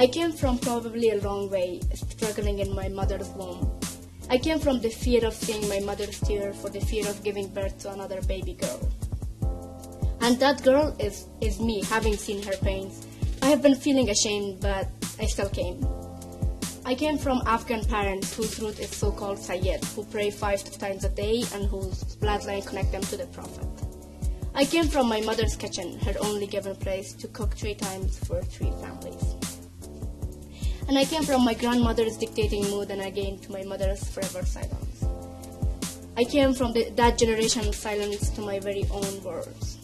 [0.00, 3.70] I came from probably a long way, struggling in my mother's womb.
[4.30, 7.48] I came from the fear of seeing my mother's tear for the fear of giving
[7.48, 8.80] birth to another baby girl.
[10.22, 13.06] And that girl is, is me, having seen her pains.
[13.42, 14.88] I have been feeling ashamed, but
[15.20, 15.86] I still came.
[16.86, 21.10] I came from Afghan parents whose root is so-called Sayyid, who pray five times a
[21.10, 23.68] day and whose bloodline connect them to the Prophet.
[24.54, 28.40] I came from my mother's kitchen, her only given place to cook three times for
[28.40, 29.59] three families.
[30.88, 35.04] And I came from my grandmother's dictating mood and again to my mother's forever silence.
[36.16, 39.78] I came from the, that generation's silence to my very own words.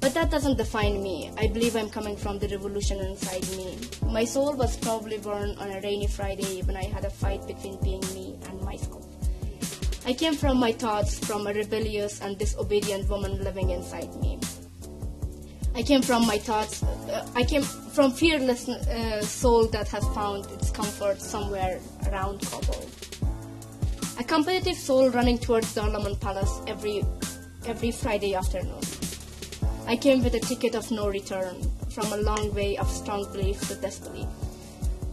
[0.00, 1.30] But that doesn't define me.
[1.36, 3.76] I believe I'm coming from the revolution inside me.
[4.06, 7.76] My soul was probably born on a rainy Friday when I had a fight between
[7.82, 9.04] being me and myself.
[10.06, 14.38] I came from my thoughts from a rebellious and disobedient woman living inside me.
[15.74, 20.46] I came from my thoughts, uh, I came from fearless uh, soul that has found
[20.46, 22.86] its comfort somewhere around Kabul.
[24.18, 27.04] A competitive soul running towards the Palace every,
[27.66, 28.80] every Friday afternoon.
[29.86, 33.60] I came with a ticket of no return from a long way of strong belief
[33.68, 34.28] to disbelief.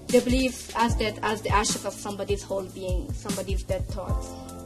[0.07, 4.56] The belief as dead as the ashes of somebody's whole being, somebody's dead thoughts.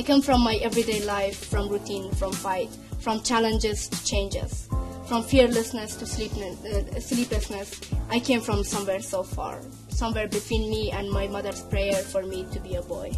[0.00, 2.70] I come from my everyday life, from routine, from fight,
[3.00, 4.66] from challenges to changes,
[5.04, 7.78] from fearlessness to uh, sleeplessness.
[8.08, 12.46] I came from somewhere so far, somewhere between me and my mother's prayer for me
[12.50, 13.12] to be a boy.